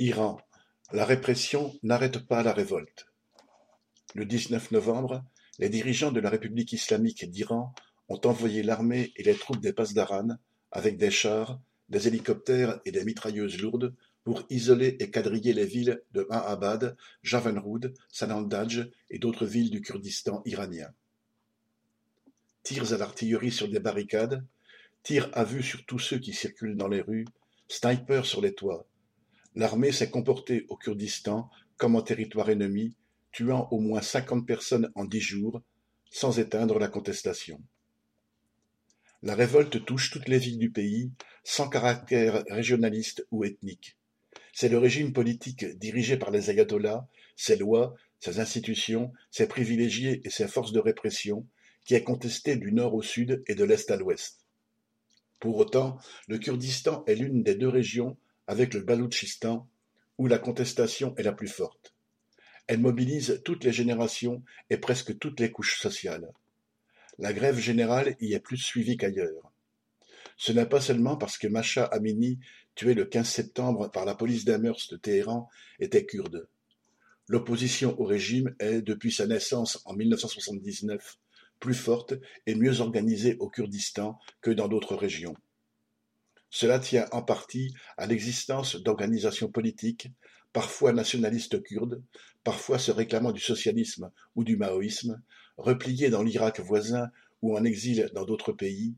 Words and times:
Iran, 0.00 0.40
la 0.92 1.04
répression 1.04 1.74
n'arrête 1.82 2.20
pas 2.20 2.44
la 2.44 2.52
révolte. 2.52 3.08
Le 4.14 4.26
19 4.26 4.70
novembre, 4.70 5.24
les 5.58 5.68
dirigeants 5.68 6.12
de 6.12 6.20
la 6.20 6.30
République 6.30 6.72
islamique 6.72 7.28
d'Iran 7.28 7.74
ont 8.08 8.20
envoyé 8.24 8.62
l'armée 8.62 9.12
et 9.16 9.24
les 9.24 9.34
troupes 9.34 9.60
des 9.60 9.72
Pasdaran 9.72 10.36
avec 10.70 10.98
des 10.98 11.10
chars, 11.10 11.60
des 11.88 12.06
hélicoptères 12.06 12.80
et 12.84 12.92
des 12.92 13.04
mitrailleuses 13.04 13.60
lourdes 13.60 13.92
pour 14.22 14.44
isoler 14.50 14.96
et 15.00 15.10
quadriller 15.10 15.52
les 15.52 15.66
villes 15.66 16.00
de 16.12 16.24
Mahabad, 16.30 16.96
Javanrud, 17.24 17.92
Sanandaj 18.08 18.88
et 19.10 19.18
d'autres 19.18 19.46
villes 19.46 19.70
du 19.70 19.80
Kurdistan 19.80 20.42
iranien. 20.44 20.92
Tirs 22.62 22.92
à 22.92 22.98
l'artillerie 22.98 23.50
sur 23.50 23.68
des 23.68 23.80
barricades, 23.80 24.46
tirs 25.02 25.28
à 25.32 25.42
vue 25.42 25.64
sur 25.64 25.84
tous 25.86 25.98
ceux 25.98 26.18
qui 26.18 26.34
circulent 26.34 26.76
dans 26.76 26.86
les 26.86 27.00
rues, 27.00 27.26
snipers 27.66 28.26
sur 28.26 28.40
les 28.40 28.54
toits. 28.54 28.86
L'armée 29.58 29.90
s'est 29.90 30.08
comportée 30.08 30.66
au 30.68 30.76
Kurdistan 30.76 31.50
comme 31.78 31.96
en 31.96 32.02
territoire 32.02 32.48
ennemi, 32.48 32.94
tuant 33.32 33.66
au 33.72 33.80
moins 33.80 34.02
cinquante 34.02 34.46
personnes 34.46 34.92
en 34.94 35.04
dix 35.04 35.20
jours, 35.20 35.62
sans 36.12 36.38
éteindre 36.38 36.78
la 36.78 36.86
contestation. 36.86 37.60
La 39.20 39.34
révolte 39.34 39.84
touche 39.84 40.12
toutes 40.12 40.28
les 40.28 40.38
villes 40.38 40.60
du 40.60 40.70
pays, 40.70 41.10
sans 41.42 41.68
caractère 41.68 42.44
régionaliste 42.48 43.26
ou 43.32 43.42
ethnique. 43.42 43.96
C'est 44.52 44.68
le 44.68 44.78
régime 44.78 45.12
politique 45.12 45.66
dirigé 45.76 46.16
par 46.16 46.30
les 46.30 46.50
ayatollahs, 46.50 47.08
ses 47.34 47.56
lois, 47.56 47.96
ses 48.20 48.38
institutions, 48.38 49.12
ses 49.32 49.48
privilégiés 49.48 50.20
et 50.22 50.30
ses 50.30 50.46
forces 50.46 50.70
de 50.70 50.78
répression 50.78 51.44
qui 51.84 51.96
est 51.96 52.04
contesté 52.04 52.54
du 52.54 52.70
nord 52.70 52.94
au 52.94 53.02
sud 53.02 53.42
et 53.48 53.56
de 53.56 53.64
l'est 53.64 53.90
à 53.90 53.96
l'ouest. 53.96 54.46
Pour 55.40 55.56
autant, 55.56 55.98
le 56.28 56.38
Kurdistan 56.38 57.02
est 57.08 57.16
l'une 57.16 57.42
des 57.42 57.56
deux 57.56 57.68
régions, 57.68 58.16
avec 58.48 58.74
le 58.74 58.80
Baloutchistan, 58.80 59.68
où 60.18 60.26
la 60.26 60.38
contestation 60.38 61.14
est 61.16 61.22
la 61.22 61.32
plus 61.32 61.46
forte. 61.46 61.94
Elle 62.66 62.80
mobilise 62.80 63.40
toutes 63.44 63.62
les 63.62 63.72
générations 63.72 64.42
et 64.68 64.78
presque 64.78 65.16
toutes 65.18 65.38
les 65.38 65.52
couches 65.52 65.78
sociales. 65.78 66.32
La 67.18 67.32
grève 67.32 67.58
générale 67.58 68.16
y 68.20 68.34
est 68.34 68.40
plus 68.40 68.56
suivie 68.56 68.96
qu'ailleurs. 68.96 69.52
Ce 70.36 70.50
n'est 70.50 70.66
pas 70.66 70.80
seulement 70.80 71.16
parce 71.16 71.38
que 71.38 71.46
Masha 71.46 71.84
Amini 71.84 72.40
tué 72.78 72.94
le 72.94 73.04
15 73.06 73.28
septembre 73.28 73.90
par 73.90 74.04
la 74.04 74.14
police 74.14 74.44
d'Amherst 74.44 74.92
de 74.92 74.96
Téhéran, 74.96 75.48
était 75.80 76.06
kurde. 76.06 76.46
L'opposition 77.26 78.00
au 78.00 78.04
régime 78.04 78.54
est, 78.60 78.82
depuis 78.82 79.10
sa 79.10 79.26
naissance 79.26 79.82
en 79.84 79.94
1979, 79.94 81.18
plus 81.58 81.74
forte 81.74 82.14
et 82.46 82.54
mieux 82.54 82.80
organisée 82.80 83.36
au 83.40 83.50
Kurdistan 83.50 84.16
que 84.40 84.52
dans 84.52 84.68
d'autres 84.68 84.94
régions. 84.94 85.34
Cela 86.50 86.78
tient 86.78 87.06
en 87.12 87.22
partie 87.22 87.74
à 87.96 88.06
l'existence 88.06 88.76
d'organisations 88.76 89.50
politiques, 89.50 90.08
parfois 90.52 90.92
nationalistes 90.92 91.62
kurdes, 91.62 92.02
parfois 92.42 92.78
se 92.78 92.90
réclamant 92.90 93.32
du 93.32 93.40
socialisme 93.40 94.10
ou 94.34 94.44
du 94.44 94.56
maoïsme, 94.56 95.20
repliées 95.56 96.10
dans 96.10 96.22
l'Irak 96.22 96.60
voisin 96.60 97.10
ou 97.42 97.56
en 97.56 97.64
exil 97.64 98.10
dans 98.14 98.24
d'autres 98.24 98.52
pays, 98.52 98.94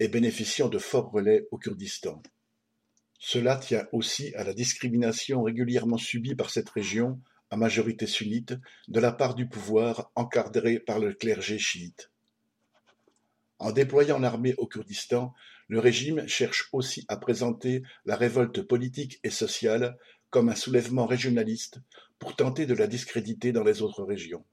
et 0.00 0.08
bénéficiant 0.08 0.68
de 0.68 0.78
forts 0.78 1.10
relais 1.10 1.46
au 1.50 1.58
Kurdistan. 1.58 2.22
Cela 3.18 3.56
tient 3.56 3.86
aussi 3.92 4.34
à 4.34 4.44
la 4.44 4.52
discrimination 4.52 5.42
régulièrement 5.42 5.96
subie 5.96 6.34
par 6.34 6.50
cette 6.50 6.68
région, 6.68 7.20
à 7.50 7.56
majorité 7.56 8.06
sunnite, 8.06 8.54
de 8.88 9.00
la 9.00 9.12
part 9.12 9.34
du 9.34 9.48
pouvoir 9.48 10.10
encadré 10.14 10.80
par 10.80 10.98
le 10.98 11.14
clergé 11.14 11.58
chiite. 11.58 12.10
En 13.58 13.72
déployant 13.72 14.18
l'armée 14.18 14.54
au 14.58 14.66
Kurdistan, 14.66 15.32
le 15.68 15.78
régime 15.78 16.26
cherche 16.28 16.68
aussi 16.72 17.04
à 17.08 17.16
présenter 17.16 17.82
la 18.04 18.16
révolte 18.16 18.62
politique 18.62 19.18
et 19.24 19.30
sociale 19.30 19.96
comme 20.30 20.48
un 20.48 20.54
soulèvement 20.54 21.06
régionaliste 21.06 21.78
pour 22.18 22.36
tenter 22.36 22.66
de 22.66 22.74
la 22.74 22.86
discréditer 22.86 23.52
dans 23.52 23.64
les 23.64 23.82
autres 23.82 24.04
régions. 24.04 24.44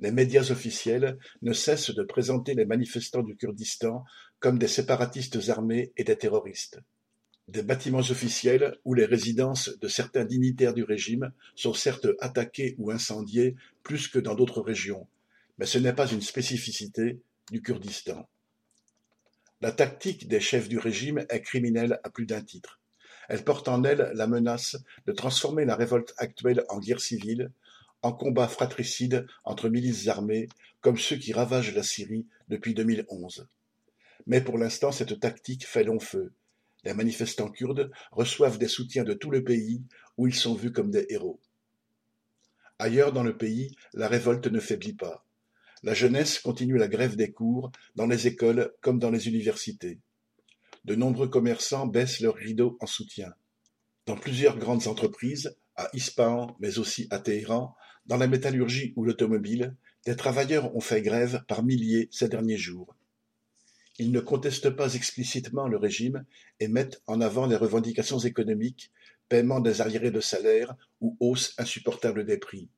Les 0.00 0.12
médias 0.12 0.50
officiels 0.50 1.18
ne 1.42 1.52
cessent 1.52 1.94
de 1.94 2.02
présenter 2.02 2.54
les 2.54 2.66
manifestants 2.66 3.22
du 3.22 3.36
Kurdistan 3.36 4.04
comme 4.40 4.58
des 4.58 4.68
séparatistes 4.68 5.48
armés 5.48 5.92
et 5.96 6.04
des 6.04 6.16
terroristes. 6.16 6.80
Des 7.48 7.62
bâtiments 7.62 7.98
officiels 7.98 8.76
ou 8.84 8.94
les 8.94 9.04
résidences 9.04 9.78
de 9.78 9.88
certains 9.88 10.24
dignitaires 10.24 10.74
du 10.74 10.82
régime 10.82 11.32
sont 11.54 11.74
certes 11.74 12.08
attaqués 12.20 12.74
ou 12.78 12.90
incendiés 12.90 13.54
plus 13.84 14.08
que 14.08 14.18
dans 14.18 14.34
d'autres 14.34 14.60
régions, 14.60 15.06
mais 15.58 15.66
ce 15.66 15.78
n'est 15.78 15.92
pas 15.92 16.10
une 16.10 16.22
spécificité 16.22 17.20
du 17.50 17.62
Kurdistan. 17.62 18.28
La 19.60 19.72
tactique 19.72 20.28
des 20.28 20.40
chefs 20.40 20.68
du 20.68 20.78
régime 20.78 21.24
est 21.28 21.40
criminelle 21.40 22.00
à 22.04 22.10
plus 22.10 22.26
d'un 22.26 22.42
titre. 22.42 22.80
Elle 23.28 23.44
porte 23.44 23.68
en 23.68 23.82
elle 23.84 24.10
la 24.14 24.26
menace 24.26 24.76
de 25.06 25.12
transformer 25.12 25.64
la 25.64 25.76
révolte 25.76 26.14
actuelle 26.18 26.64
en 26.68 26.78
guerre 26.78 27.00
civile, 27.00 27.50
en 28.02 28.12
combat 28.12 28.48
fratricide 28.48 29.26
entre 29.44 29.68
milices 29.68 30.08
armées, 30.08 30.48
comme 30.80 30.98
ceux 30.98 31.16
qui 31.16 31.32
ravagent 31.32 31.74
la 31.74 31.82
Syrie 31.82 32.26
depuis 32.48 32.74
2011. 32.74 33.48
Mais 34.26 34.40
pour 34.40 34.58
l'instant, 34.58 34.92
cette 34.92 35.18
tactique 35.18 35.66
fait 35.66 35.84
long 35.84 35.98
feu, 35.98 36.32
les 36.86 36.94
manifestants 36.94 37.50
kurdes 37.50 37.90
reçoivent 38.12 38.58
des 38.58 38.68
soutiens 38.68 39.02
de 39.02 39.12
tout 39.12 39.32
le 39.32 39.42
pays 39.42 39.82
où 40.16 40.28
ils 40.28 40.34
sont 40.36 40.54
vus 40.54 40.70
comme 40.70 40.92
des 40.92 41.04
héros. 41.08 41.40
Ailleurs 42.78 43.12
dans 43.12 43.24
le 43.24 43.36
pays, 43.36 43.74
la 43.92 44.06
révolte 44.06 44.46
ne 44.46 44.60
faiblit 44.60 44.92
pas. 44.92 45.25
La 45.82 45.92
jeunesse 45.92 46.38
continue 46.38 46.78
la 46.78 46.88
grève 46.88 47.16
des 47.16 47.32
cours, 47.32 47.70
dans 47.96 48.06
les 48.06 48.26
écoles 48.26 48.72
comme 48.80 48.98
dans 48.98 49.10
les 49.10 49.28
universités. 49.28 50.00
De 50.84 50.94
nombreux 50.94 51.28
commerçants 51.28 51.86
baissent 51.86 52.20
leurs 52.20 52.34
rideaux 52.34 52.78
en 52.80 52.86
soutien. 52.86 53.34
Dans 54.06 54.16
plusieurs 54.16 54.58
grandes 54.58 54.86
entreprises, 54.86 55.56
à 55.74 55.90
Ispahan 55.92 56.56
mais 56.60 56.78
aussi 56.78 57.06
à 57.10 57.18
Téhéran, 57.18 57.76
dans 58.06 58.16
la 58.16 58.26
métallurgie 58.26 58.94
ou 58.96 59.04
l'automobile, 59.04 59.76
des 60.06 60.16
travailleurs 60.16 60.74
ont 60.74 60.80
fait 60.80 61.02
grève 61.02 61.44
par 61.48 61.62
milliers 61.62 62.08
ces 62.10 62.28
derniers 62.28 62.56
jours. 62.56 62.96
Ils 63.98 64.12
ne 64.12 64.20
contestent 64.20 64.70
pas 64.70 64.94
explicitement 64.94 65.68
le 65.68 65.76
régime 65.76 66.24
et 66.60 66.68
mettent 66.68 67.02
en 67.06 67.20
avant 67.20 67.46
les 67.46 67.56
revendications 67.56 68.18
économiques, 68.18 68.92
paiement 69.28 69.60
des 69.60 69.80
arriérés 69.80 70.10
de 70.10 70.20
salaire 70.20 70.74
ou 71.00 71.16
hausse 71.20 71.54
insupportable 71.58 72.24
des 72.24 72.38
prix. 72.38 72.68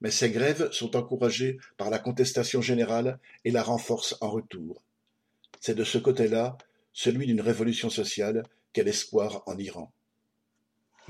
Mais 0.00 0.10
ces 0.10 0.30
grèves 0.30 0.70
sont 0.72 0.96
encouragées 0.96 1.58
par 1.76 1.90
la 1.90 1.98
contestation 1.98 2.60
générale 2.60 3.18
et 3.44 3.50
la 3.50 3.62
renforcent 3.62 4.16
en 4.20 4.30
retour. 4.30 4.82
C'est 5.60 5.74
de 5.74 5.84
ce 5.84 5.98
côté-là, 5.98 6.58
celui 6.92 7.26
d'une 7.26 7.40
révolution 7.40 7.90
sociale, 7.90 8.44
qu'est 8.72 8.84
l'espoir 8.84 9.42
en 9.46 9.56
Iran. 9.58 9.92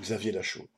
Xavier 0.00 0.32
Lachaud. 0.32 0.68